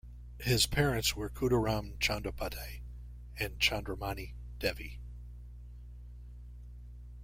[0.39, 2.81] His parents were Khudiram Chattopadhyay
[3.39, 4.99] and Chandramani Devi.